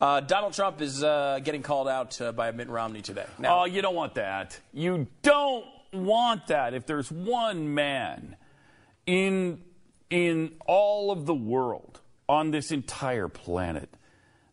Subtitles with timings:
[0.00, 3.24] Uh, Donald Trump is uh, getting called out uh, by Mitt Romney today.
[3.38, 4.58] Now, Oh, you don't want that.
[4.72, 6.74] You don't want that.
[6.74, 8.36] If there's one man
[9.06, 9.62] in
[10.10, 13.88] in all of the world on this entire planet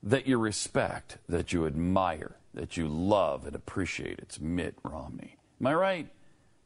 [0.01, 5.35] that you respect, that you admire, that you love and appreciate, it's Mitt Romney.
[5.61, 6.07] Am I right?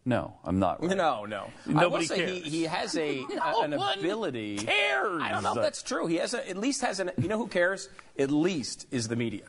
[0.08, 0.82] No, I'm not.
[0.82, 0.96] Right.
[0.96, 1.50] no, no.
[1.66, 2.32] Nobody say cares.
[2.32, 4.58] He, he has a, No an one ability.
[4.60, 5.22] cares.
[5.22, 6.08] I don't know if that's true.
[6.08, 7.12] He has a, at least has an.
[7.18, 7.90] You know who cares?
[8.18, 9.44] At least is the media.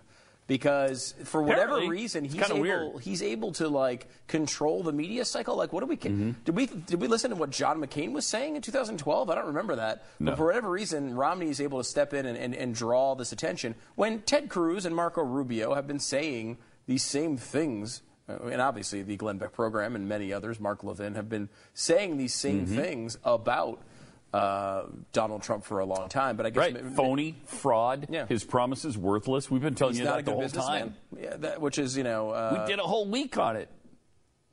[0.49, 1.91] Because for whatever Apparently.
[1.91, 3.01] reason he's able weird.
[3.03, 5.55] he's able to like control the media cycle.
[5.57, 6.31] Like what do we Mm-hmm.
[6.45, 9.29] did we did we listen to what John McCain was saying in 2012?
[9.31, 10.05] I don't remember that.
[10.19, 10.31] No.
[10.33, 13.31] But for whatever reason, Romney is able to step in and, and, and draw this
[13.31, 16.57] attention when Ted Cruz and Marco Rubio have been saying
[16.87, 18.01] these same things.
[18.29, 22.17] Uh, And obviously, the Glenn Beck program and many others, Mark Levin, have been saying
[22.17, 22.77] these same Mm-hmm.
[22.77, 23.83] things about
[24.33, 26.37] uh, Donald Trump for a long time.
[26.37, 28.09] But I guess Right, m- m- phony, fraud.
[28.11, 28.27] Yeah.
[28.27, 29.51] His promises worthless.
[29.51, 30.95] We've been telling he's you not that a the whole time.
[31.19, 32.31] Yeah, that, which is you know.
[32.31, 33.71] Uh, we did a whole week on it.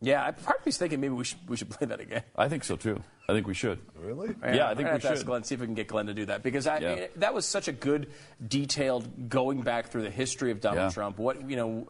[0.01, 2.23] Yeah, I part of me's thinking maybe we should we should play that again.
[2.37, 3.01] I think so too.
[3.27, 3.79] I think we should.
[3.99, 4.35] Really?
[4.43, 5.25] Yeah, I think I'd we have to ask should.
[5.25, 7.07] Glenn, see if we can get Glenn to do that because I, Yeah.
[7.15, 8.11] that was such a good,
[8.45, 10.93] detailed going back through the history of Donald Yeah.
[10.93, 11.17] Trump.
[11.17, 11.87] What you know,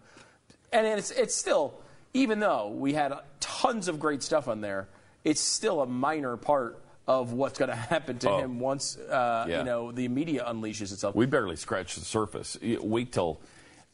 [0.72, 1.74] and it's it's still
[2.14, 4.88] even though we had tons of great stuff on there,
[5.24, 8.38] it's still a minor part of what's going to happen to Oh.
[8.40, 9.60] him once uh, Yeah.
[9.60, 11.14] you know the media unleashes itself.
[11.16, 12.58] We barely scratched the surface.
[12.62, 13.40] Wait till,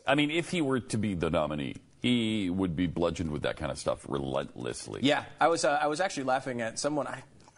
[0.08, 3.58] I mean, if he were to be the nominee, he would be bludgeoned with that
[3.58, 5.02] kind of stuff relentlessly.
[5.04, 7.06] Yeah, I was uh, I was actually laughing at someone.
[7.08, 7.12] I,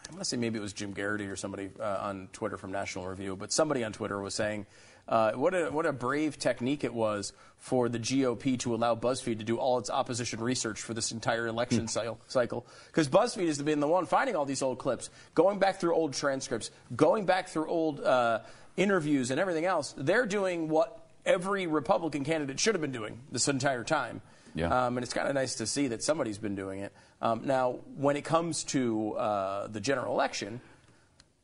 [0.06, 2.72] I want to say maybe it was Jim Geraghty or somebody uh, on Twitter from
[2.72, 4.66] National Review, but somebody on Twitter was saying
[5.08, 9.38] uh, what a what a brave technique it was for the GOP to allow BuzzFeed
[9.38, 12.18] to do all its opposition research for this entire election cycle.
[12.26, 15.94] Cycle because BuzzFeed has been the one finding all these old clips, going back through
[15.94, 18.40] old transcripts, going back through old uh,
[18.76, 19.94] interviews and everything else.
[19.96, 24.20] They're doing what every Republican candidate should have been doing this entire time.
[24.54, 24.86] Yeah.
[24.86, 26.92] Um, and it's kind of nice to see that somebody's been doing it.
[27.20, 30.60] Um, now, when it comes to uh, the general election,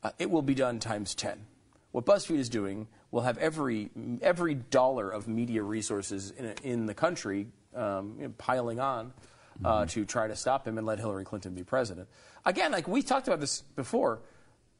[0.03, 1.47] uh, it will be done times 10.
[1.93, 3.91] What BuzzFeed is doing will have every,
[4.23, 9.13] every dollar of media resources in, in the country um, you know, piling on
[9.65, 12.09] uh, to try to stop him and let Hillary Clinton be president.
[12.45, 14.21] Again, like we talked about this before,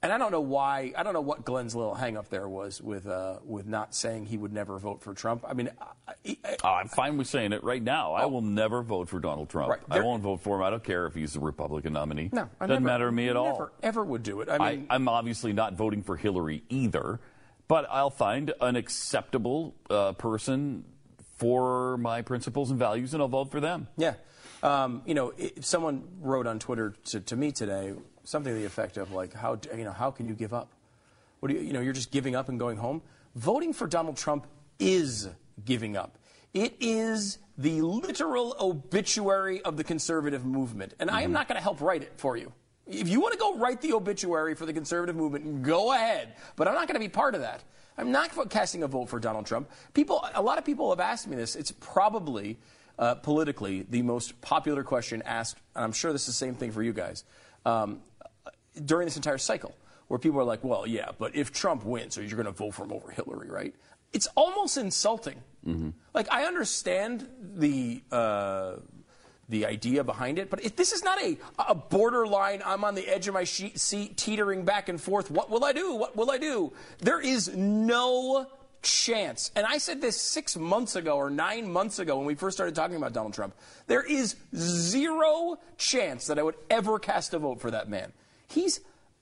[0.03, 2.81] and I don't know why, I don't know what Glenn's little hang up there was
[2.81, 5.45] with, uh, with not saying he would never vote for Trump.
[5.47, 5.71] I mean,
[6.09, 6.15] I,
[6.45, 8.15] I, Oh, I'm fine with saying it right now.
[8.15, 9.71] I will never vote for Donald Trump.
[9.71, 9.81] Right.
[9.91, 10.63] I won't vote for him.
[10.63, 12.31] I don't care if he's a Republican nominee.
[12.33, 13.53] no, I Doesn't never- matter to me at all.
[13.53, 14.49] Never, ever would do it.
[14.49, 17.21] I I, mean, I'm obviously not voting for Hillary either,
[17.71, 20.85] but I'll find an acceptable uh, person
[21.39, 23.87] for my principles and values, and I'll vote for them.
[23.97, 24.15] Yeah.
[24.61, 27.93] Um, you know, someone wrote on Twitter to, to me today
[28.25, 30.73] something to the effect of like, how you know, how can you give up?
[31.39, 33.03] What do you, you know, you're just giving up and going home.
[33.37, 34.49] Voting for Donald Trump
[34.81, 35.29] is
[35.65, 36.19] giving up.
[36.53, 41.63] It is the literal obituary of the conservative movement, and I am not going to
[41.63, 42.53] help write it for you.
[42.91, 46.35] If you want to go write the obituary for the conservative movement, go ahead.
[46.57, 47.63] But I'm not going to be part of that.
[47.97, 49.71] I'm not casting a vote for Donald Trump.
[49.95, 51.55] People, a lot of people have asked me this.
[51.55, 52.59] It's probably
[52.99, 56.73] uh, politically the most popular question asked, and I'm sure this is the same thing
[56.73, 57.25] for you guys,
[57.65, 58.01] um,
[58.85, 59.75] during this entire cycle,
[60.09, 62.73] where people are like, well, yeah, but if Trump wins, so you're going to vote
[62.73, 63.75] for him over Hillary, right?
[64.13, 65.41] It's almost insulting.
[66.15, 68.03] Like, I understand the.
[68.11, 68.77] Uh,
[69.51, 71.37] the idea behind it, but it, this is not a,
[71.69, 72.63] a borderline.
[72.65, 75.31] I'm on the edge of my seat, teetering back and forth.
[75.31, 75.95] What will I do?
[75.95, 76.73] What will I do?
[76.99, 78.47] There is no
[78.83, 79.51] chance.
[79.55, 82.75] And I said this six months ago or nine months ago when we first started
[82.75, 83.55] talking about Donald Trump.
[83.87, 88.13] There is zero chance that I would ever cast a vote for that man.
[88.49, 88.81] He's,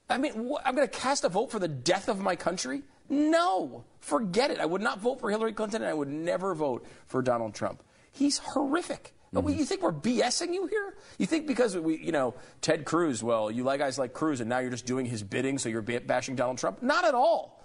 [0.09, 2.83] I mean, wh- I'm going to cast a vote for the death of my country?
[3.09, 4.61] No, forget it.
[4.61, 7.83] I would not vote for Hillary Clinton, and I would never vote for Donald Trump.
[8.13, 9.15] He's horrific.
[9.33, 10.95] But You think we're BSing you here?
[11.19, 14.49] You think because we, you know, Ted Cruz, well, you like guys like Cruz, and
[14.49, 16.83] now you're just doing his bidding, so you're bashing Donald Trump?
[16.83, 17.63] Not at all.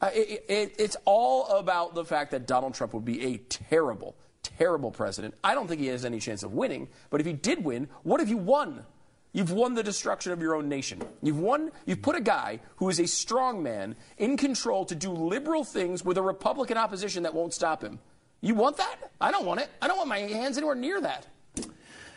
[0.00, 4.16] Uh, it, it, it's all about the fact that Donald Trump would be a terrible,
[4.42, 5.34] terrible president.
[5.44, 6.88] I don't think he has any chance of winning.
[7.10, 8.84] But if he did win, what have you won?
[9.32, 11.02] You've won the destruction of your own nation.
[11.22, 15.10] You've won, you've put a guy who is a strong man in control to do
[15.10, 17.98] liberal things with a Republican opposition that won't stop him.
[18.42, 18.96] You want that?
[19.20, 19.70] I don't want it.
[19.80, 21.26] I don't want my hands anywhere near that.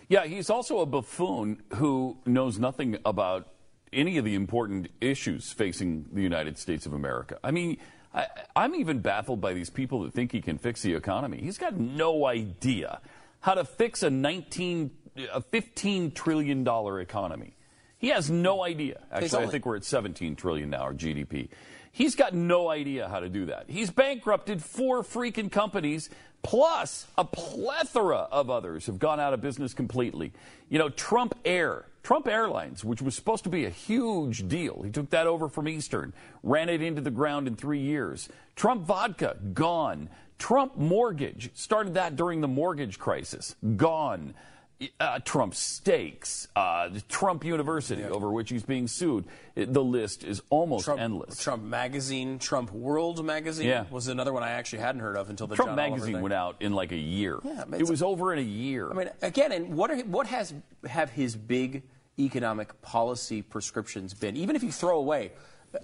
[0.09, 3.47] Yeah, he's also a buffoon who knows nothing about
[3.93, 7.37] any of the important issues facing the United States of America.
[7.43, 7.77] I mean,
[8.13, 11.39] I, am even baffled by these people that think he can fix the economy.
[11.41, 13.01] He's got no idea
[13.41, 14.91] how to fix a 19,
[15.31, 17.55] a 15 trillion dollar economy.
[17.97, 19.01] He has no idea.
[19.11, 21.49] Actually, only- I think we're at 17 trillion now, our GDP.
[21.95, 23.67] He's got no idea how to do that.
[23.69, 26.09] He's bankrupted four freaking companies,
[26.43, 30.33] plus a plethora of others have gone out of business completely.
[30.67, 34.91] You know, Trump Air, Trump Airlines, which was supposed to be a huge deal, he
[34.91, 36.11] took that over from Eastern,
[36.43, 38.27] ran it into the ground in three years.
[38.57, 40.09] Trump Vodka, gone.
[40.37, 44.33] Trump Mortgage, started that during the mortgage crisis, gone
[44.99, 48.09] uh, Trump Steaks, uh, Trump University, yeah.
[48.09, 49.25] over which he's being sued.
[49.55, 51.41] It, the list is almost Trump, endless.
[51.41, 53.85] Trump Magazine, Trump World Magazine yeah.
[53.89, 56.57] was another one I actually hadn't heard of until the Trump John Magazine went out
[56.59, 57.39] in like a year.
[57.43, 58.91] Yeah, it was over in a year.
[58.91, 60.53] I mean, again, and what are, what has
[60.87, 61.83] have his big
[62.19, 64.35] economic policy prescriptions been?
[64.35, 65.31] Even if you throw away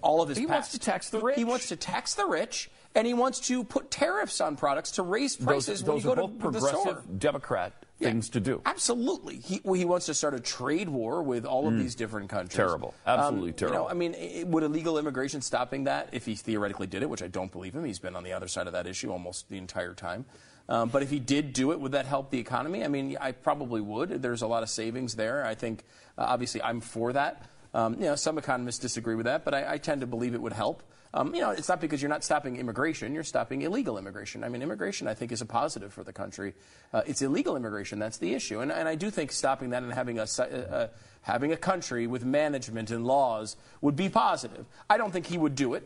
[0.01, 1.37] all of his he past, wants to tax the rich.
[1.37, 5.03] He wants to tax the rich and he wants to put tariffs on products to
[5.03, 7.03] raise prices those, when those you go to progressive the store.
[7.17, 8.61] Democrat yeah, things to do.
[8.65, 9.37] Absolutely.
[9.37, 11.79] He, well, he wants to start a trade war with all of mm.
[11.79, 12.55] these different countries.
[12.55, 12.93] Terrible.
[13.05, 13.77] Absolutely um, terrible.
[13.77, 17.23] You know, I mean, would illegal immigration stopping that if he theoretically did it, which
[17.23, 17.85] I don't believe him?
[17.85, 20.25] He's been on the other side of that issue almost the entire time.
[20.69, 22.83] Um, but if he did do it, would that help the economy?
[22.83, 24.21] I mean, I probably would.
[24.21, 25.45] There's a lot of savings there.
[25.45, 25.83] I think,
[26.17, 27.45] uh, obviously, I'm for that.
[27.73, 30.41] Um, you know, some economists disagree with that, but I, I tend to believe it
[30.41, 30.83] would help.
[31.13, 34.43] Um, you know, it's not because you're not stopping immigration, you're stopping illegal immigration.
[34.43, 36.53] I mean, immigration, I think, is a positive for the country.
[36.93, 38.61] Uh, it's illegal immigration, that's the issue.
[38.61, 40.87] And, and I do think stopping that and having a, uh,
[41.21, 44.65] having a country with management and laws would be positive.
[44.89, 45.83] I don't think he would do it.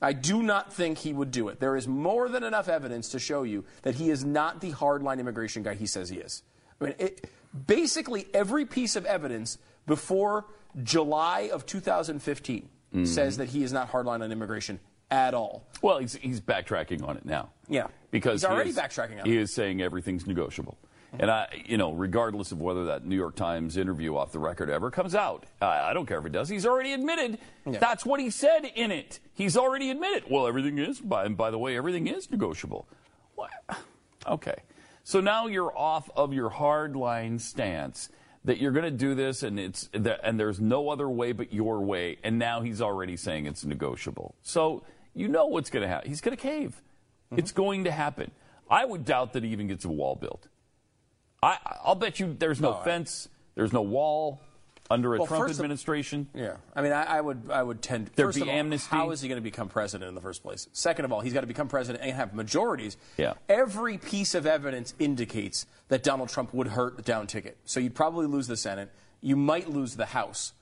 [0.00, 1.60] I do not think he would do it.
[1.60, 5.18] There is more than enough evidence to show you that he is not the hardline
[5.18, 6.42] immigration guy he says he is.
[6.80, 7.28] I mean, it,
[7.66, 10.46] basically every piece of evidence before
[10.82, 13.04] July of 2015 mm-hmm.
[13.04, 14.80] says that he is not hardline on immigration
[15.10, 15.66] at all.
[15.82, 17.50] Well, he's, he's backtracking on it now.
[17.68, 17.86] Yeah.
[18.10, 19.26] Because he's already he is, backtracking on it.
[19.26, 20.78] He is saying everything's negotiable.
[21.12, 21.22] Mm-hmm.
[21.22, 24.68] And I, you know, regardless of whether that New York Times interview off the record
[24.68, 26.48] ever comes out, I don't care if it does.
[26.48, 27.78] He's already admitted yeah.
[27.78, 29.20] that's what he said in it.
[29.32, 30.24] He's already admitted.
[30.30, 31.00] Well, everything is.
[31.00, 32.86] By, and by the way, everything is negotiable.
[33.34, 33.50] What?
[34.26, 34.56] Okay.
[35.04, 38.10] So now you're off of your hardline stance
[38.48, 41.80] that you're going to do this and it's and there's no other way but your
[41.80, 42.16] way.
[42.24, 44.34] And now he's already saying it's negotiable.
[44.42, 44.84] So
[45.14, 46.08] you know what's going to happen.
[46.08, 46.80] He's going to cave.
[47.26, 47.40] Mm-hmm.
[47.40, 48.30] it's going to happen.
[48.70, 50.48] I would doubt that he even gets a wall built.
[51.42, 53.36] I i'll bet you there's no, no fence I...
[53.56, 54.40] there's no wall
[54.90, 56.28] under a well, Trump administration.
[56.34, 58.10] Of, yeah, I mean, I, I, would, I would tend.
[58.14, 58.88] There'd be all, amnesty.
[58.88, 60.68] How is he going to become president in the first place?
[60.72, 62.96] Second of all, he's got to become president and have majorities.
[63.16, 63.34] Yeah.
[63.48, 67.58] Every piece of evidence indicates that Donald Trump would hurt the down ticket.
[67.64, 68.90] So you'd probably lose the Senate.
[69.20, 70.52] You might lose the House.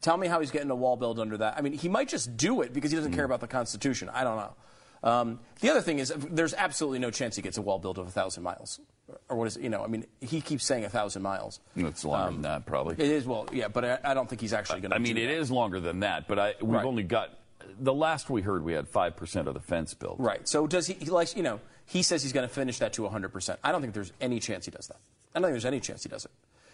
[0.00, 1.56] Tell me how he's getting a wall built under that.
[1.56, 3.16] I mean, he might just do it because he doesn't mm.
[3.16, 4.08] care about the Constitution.
[4.08, 4.54] I don't know.
[5.02, 8.06] Um, the other thing is, there's absolutely no chance he gets a wall built of
[8.06, 8.80] a thousand miles,
[9.28, 9.62] or what is it?
[9.62, 11.60] You know, I mean, he keeps saying a thousand miles.
[11.74, 12.94] It's longer um, than that, probably.
[12.94, 14.96] It is well, yeah, but I, I don't think he's actually going to.
[14.96, 15.34] I mean, it that.
[15.34, 16.84] is longer than that, but I, we've right.
[16.84, 17.30] only got
[17.78, 20.16] the last we heard, we had five percent of the fence built.
[20.18, 20.46] Right.
[20.48, 20.94] So does he?
[20.94, 23.58] He likes, you know, he says he's going to finish that to 100 percent.
[23.64, 24.98] I don't think there's any chance he does that.
[25.34, 26.30] I don't think there's any chance he does it.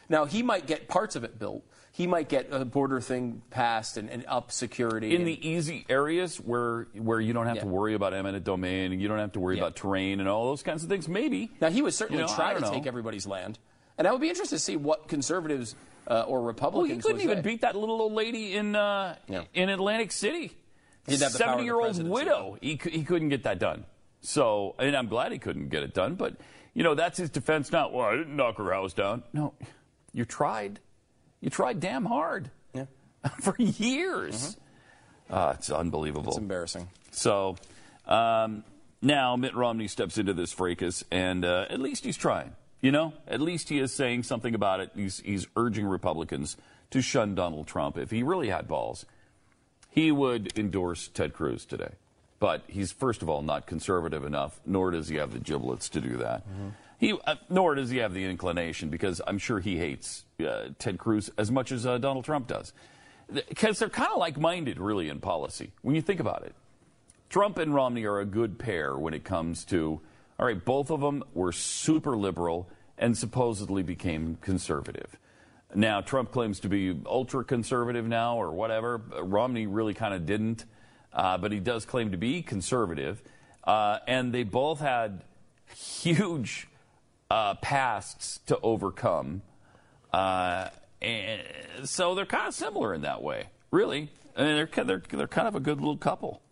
[0.08, 1.64] Now, he might get parts of it built.
[1.92, 5.14] He might get a border thing passed and, and up security.
[5.14, 7.62] In and, the easy areas where where you don't have yeah.
[7.62, 9.62] to worry about eminent domain and you don't have to worry yeah.
[9.62, 11.50] about terrain and all those kinds of things, maybe.
[11.60, 12.70] Now, he would certainly you know, try to know.
[12.70, 13.58] take everybody's land.
[13.96, 15.74] And I would be interested to see what conservatives
[16.06, 17.02] uh, or Republicans.
[17.02, 17.50] Well, he couldn't even say.
[17.50, 19.44] beat that little old lady in uh, yeah.
[19.54, 20.52] in Atlantic City.
[21.08, 22.58] Seventy-year-old widow.
[22.60, 23.84] He, he couldn't get that done.
[24.20, 26.16] So, and I'm glad he couldn't get it done.
[26.16, 26.34] But
[26.74, 27.72] you know, that's his defense.
[27.72, 29.22] Now, well, I didn't knock her house down.
[29.32, 29.54] No,
[30.16, 30.80] you tried.
[31.42, 32.50] You tried damn hard.
[32.72, 32.86] Yeah.
[33.40, 34.56] For years.
[35.28, 35.34] Mm-hmm.
[35.34, 36.32] Uh, it's unbelievable.
[36.32, 36.88] It's embarrassing.
[37.10, 37.56] So
[38.06, 38.64] um,
[39.02, 42.52] now Mitt Romney steps into this fracas, and uh, at least he's trying.
[42.80, 44.90] You know, at least he is saying something about it.
[44.94, 46.56] He's, he's urging Republicans
[46.90, 47.98] to shun Donald Trump.
[47.98, 49.04] If he really had balls,
[49.90, 51.90] he would endorse Ted Cruz today.
[52.38, 56.00] But he's, first of all, not conservative enough, nor does he have the giblets to
[56.00, 56.48] do that.
[56.48, 56.68] Mm-hmm.
[56.98, 60.98] He, uh, nor does he have the inclination, because I'm sure he hates uh, Ted
[60.98, 62.72] Cruz as much as uh, Donald Trump does.
[63.32, 66.54] Because they're kind of like minded, really, in policy, when you think about it.
[67.28, 70.00] Trump and Romney are a good pair when it comes to,
[70.38, 75.18] all right, both of them were super liberal and supposedly became conservative.
[75.74, 79.02] Now, Trump claims to be ultra conservative now or whatever.
[79.20, 80.64] Romney really kind of didn't,
[81.12, 83.20] uh, but he does claim to be conservative.
[83.64, 85.24] Uh, and they both had
[85.74, 86.68] huge
[87.30, 89.42] uh, pasts to overcome.
[90.12, 90.68] Uh,
[91.02, 91.42] and
[91.84, 94.10] so they're kind of similar in that way, really.
[94.36, 96.42] I mean, they're, they're, they're kind of a good little couple.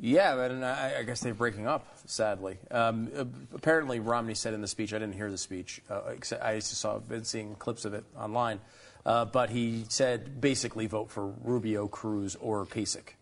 [0.00, 2.58] Yeah, and I, I guess they're breaking up, sadly.
[2.70, 3.10] Um,
[3.52, 7.24] apparently, Romney said in the speech, I didn't hear the speech, uh, I saw, been
[7.24, 8.60] seeing clips of it online,
[9.04, 13.14] uh, but he said basically vote for Rubio, Cruz, or Kasich.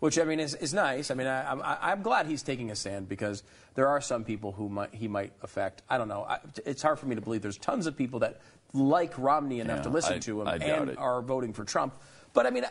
[0.00, 1.10] Which, I mean, is, is nice.
[1.10, 3.42] I mean, I, am glad he's taking a stand because
[3.74, 5.82] there are some people who might, he might affect.
[5.88, 6.24] I don't know.
[6.28, 8.40] I, it's hard for me to believe there's tons of people that
[8.74, 10.98] like Romney enough yeah, to listen I, to him and it.
[10.98, 11.94] are voting for Trump.
[12.34, 12.64] But, I mean,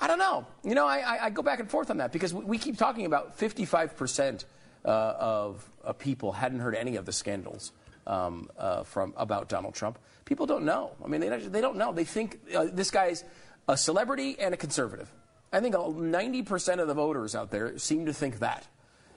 [0.00, 0.46] I don't know.
[0.64, 3.06] You know, I, I go back and forth on that because we, we keep talking
[3.06, 4.44] about 55%
[4.84, 7.72] uh, of uh, people hadn't heard any of the scandals
[8.06, 9.98] um, uh, from about Donald Trump.
[10.24, 10.92] People don't know.
[11.04, 11.92] I mean, they, they don't know.
[11.92, 13.24] They think uh, this guy's
[13.68, 15.10] a celebrity and a conservative.
[15.52, 18.66] I think 90% of the voters out there seem to think that.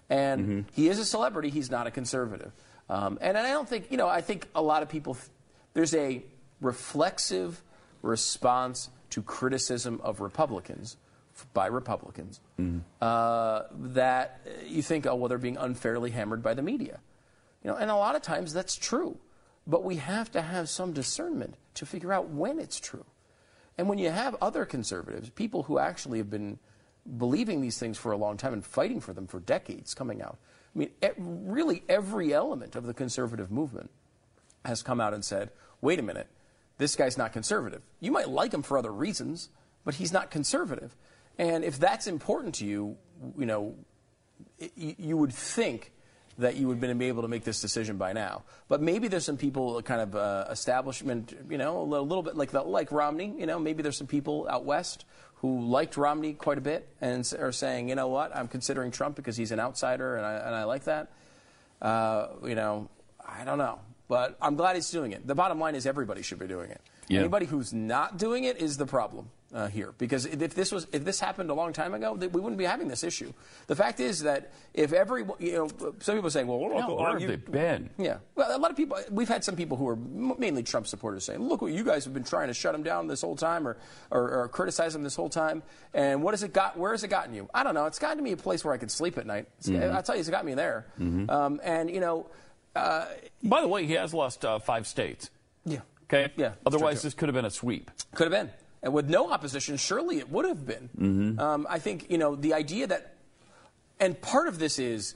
[0.09, 0.61] And mm-hmm.
[0.73, 2.51] he is a celebrity, he's not a conservative.
[2.89, 5.17] Um, and I don't think, you know, I think a lot of people,
[5.73, 6.23] there's a
[6.61, 7.61] reflexive
[8.01, 10.97] response to criticism of Republicans
[11.53, 12.79] by Republicans mm-hmm.
[13.01, 13.61] uh,
[13.93, 16.99] that you think, oh, well, they're being unfairly hammered by the media.
[17.63, 19.17] You know, and a lot of times that's true.
[19.67, 23.05] But we have to have some discernment to figure out when it's true.
[23.79, 26.59] And when you have other conservatives, people who actually have been
[27.17, 30.37] believing these things for a long time and fighting for them for decades coming out,
[30.75, 33.89] I mean, really every element of the conservative movement
[34.65, 36.27] has come out and said, wait a minute,
[36.77, 37.81] this guy's not conservative.
[38.01, 39.47] You might like him for other reasons,
[39.85, 40.97] but he's not conservative.
[41.37, 42.97] And if that's important to you,
[43.37, 43.75] you know,
[44.75, 45.93] you would think
[46.39, 48.43] that you would have been able to make this decision by now.
[48.67, 52.35] But maybe there's some people, kind of uh, establishment, you know, a little, little bit
[52.35, 53.33] like the, like Romney.
[53.37, 55.05] You know, maybe there's some people out west
[55.35, 59.15] who liked Romney quite a bit and are saying, you know what, I'm considering Trump
[59.15, 61.11] because he's an outsider and I, and I like that.
[61.81, 62.89] Uh, you know,
[63.25, 63.79] I don't know.
[64.07, 65.25] But I'm glad he's doing it.
[65.27, 66.81] The bottom line is everybody should be doing it.
[67.07, 67.19] Yeah.
[67.19, 69.93] Anybody who's not doing it is the problem uh, here.
[69.97, 72.87] Because if this was if this happened a long time ago, we wouldn't be having
[72.87, 73.33] this issue.
[73.67, 75.67] The fact is that if every you know
[75.99, 77.89] some people are saying, well, look, where have they been?
[77.97, 78.97] Yeah, well, a lot of people.
[79.09, 82.13] We've had some people who are mainly Trump supporters saying, look what you guys have
[82.13, 83.77] been trying to shut him down this whole time or
[84.11, 85.63] or, or criticize him this whole time.
[85.93, 86.77] And what has it got?
[86.77, 87.49] Where has it gotten you?
[87.53, 87.85] I don't know.
[87.85, 89.47] It's gotten to me a place where I can sleep at night.
[89.63, 89.95] Mm-hmm.
[89.95, 90.85] I'll tell you, it's got me there.
[90.99, 91.29] Mm-hmm.
[91.29, 92.27] Um, and you know.
[92.75, 93.05] Uh,
[93.43, 95.31] By the way, he has lost uh, five states.
[95.65, 95.79] Yeah.
[96.03, 96.31] Okay.
[96.37, 96.53] Yeah.
[96.65, 97.89] Otherwise, this could have been a sweep.
[98.13, 98.51] Could have been.
[98.81, 100.89] And with no opposition, surely it would have been.
[100.97, 101.39] Mm-hmm.
[101.39, 103.15] Um, I think you know the idea that,
[103.99, 105.15] and part of this is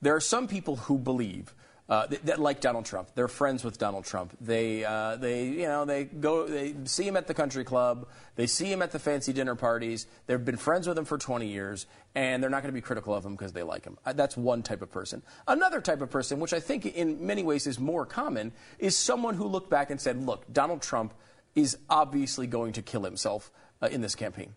[0.00, 1.54] there are some people who believe
[1.88, 3.10] uh, that, that, like Donald Trump.
[3.14, 4.34] They're friends with Donald Trump.
[4.40, 8.08] They, uh, they, you know, they go, they see him at the country club.
[8.34, 10.06] They see him at the fancy dinner parties.
[10.26, 13.14] They've been friends with him for 20 years, and they're not going to be critical
[13.14, 13.98] of him because they like him.
[14.06, 15.22] Uh, that's one type of person.
[15.46, 19.34] Another type of person, which I think in many ways is more common, is someone
[19.34, 21.12] who looked back and said, "Look, Donald Trump
[21.54, 24.54] is obviously going to kill himself uh, in this campaign.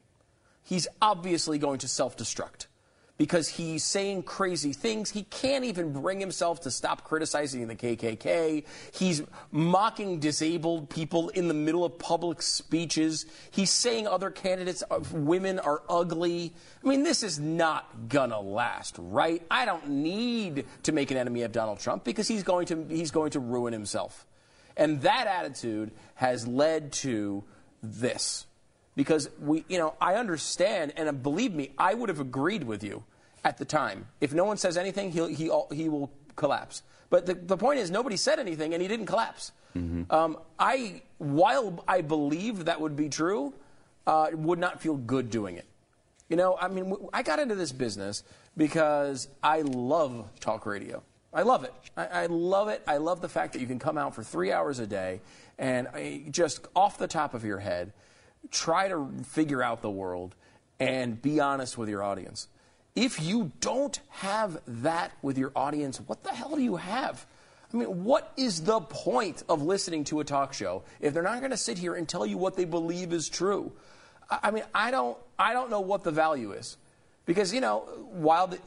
[0.63, 2.67] He's obviously going to self-destruct."
[3.17, 5.09] because he's saying crazy things.
[5.09, 8.65] He can't even bring himself to stop criticizing the KKK.
[8.93, 13.25] He's mocking disabled people in the middle of public speeches.
[13.51, 16.53] He's saying other candidates, women are ugly.
[16.83, 19.41] I mean, this is not gonna last, right?
[19.49, 23.11] I don't need to make an enemy of Donald Trump because he's going to he's
[23.11, 24.25] going to ruin himself.
[24.77, 27.43] And that attitude has led to
[27.81, 28.45] this
[28.95, 33.03] because we, you know, I understand, and believe me, I would have agreed with you
[33.43, 34.07] at the time.
[34.21, 36.81] If no one says anything, he'll, he, he will collapse.
[37.09, 39.51] But the, the point is, nobody said anything, and he didn't collapse.
[39.75, 40.11] Mm-hmm.
[40.13, 43.53] Um, I, while I believe that would be true,
[44.07, 45.65] uh, would not feel good doing it.
[46.29, 48.23] You know, I mean, I got into this business
[48.57, 51.03] because I love talk radio.
[51.35, 51.73] I love it.
[51.97, 52.81] I, I, love it.
[52.87, 55.19] I love the fact that you can come out for three hours a day
[55.59, 57.91] and uh, just off the top of your head
[58.51, 60.33] try to figure out the world
[60.79, 62.47] and be honest with your audience.
[62.95, 67.25] If you don't have that with your audience, what the hell do you have?
[67.73, 71.39] I mean, what is the point of listening to a talk show if they're not
[71.39, 73.73] going to sit here and tell you what they believe is true?
[74.29, 76.77] I mean, I don't, I don't know what the value is.
[77.25, 77.79] Because, you know,
[78.11, 78.59] while the,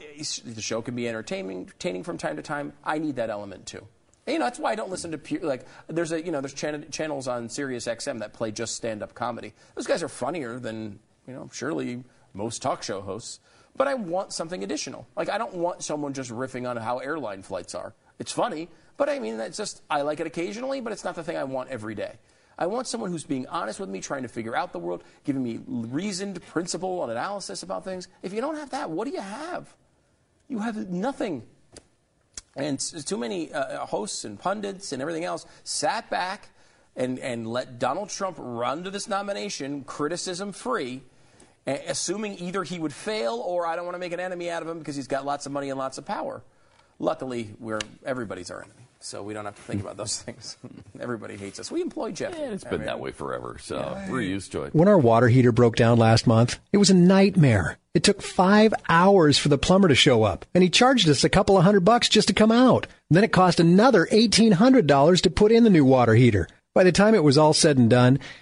[0.45, 3.87] the show can be entertaining, entertaining from time to time, I need that element too.
[4.27, 6.39] And, you know, that's why I don't listen to pure, like there's a you know
[6.39, 9.53] there's chan- channels on Sirius XM that play just stand up comedy.
[9.75, 13.39] Those guys are funnier than you know surely most talk show hosts.
[13.75, 15.07] But I want something additional.
[15.15, 17.95] Like I don't want someone just riffing on how airline flights are.
[18.19, 21.23] It's funny, but I mean that's just I like it occasionally, but it's not the
[21.23, 22.17] thing I want every day.
[22.59, 25.41] I want someone who's being honest with me, trying to figure out the world, giving
[25.41, 28.09] me reasoned principle and analysis about things.
[28.21, 29.73] If you don't have that, what do you have?
[30.49, 31.43] You have nothing.
[32.57, 36.49] And too many uh, hosts and pundits and everything else sat back
[36.97, 41.01] and, and let Donald Trump run to this nomination criticism free,
[41.65, 44.67] assuming either he would fail or I don't want to make an enemy out of
[44.67, 46.43] him because he's got lots of money and lots of power.
[46.99, 48.88] Luckily, we're everybody's our enemy.
[49.01, 50.57] So we don't have to think about those things.
[50.99, 51.71] Everybody hates us.
[51.71, 52.37] We employ Jeff.
[52.37, 54.09] Yeah, it's been I mean, that way forever, so yeah.
[54.11, 54.75] we're used to it.
[54.75, 57.77] When our water heater broke down last month, it was a nightmare.
[57.93, 61.29] It took five hours for the plumber to show up, and he charged us a
[61.29, 62.87] couple of hundred bucks just to come out.
[63.09, 66.47] then it cost another $1,800 to put in the new water heater.
[66.75, 68.19] By the time it was all said and done,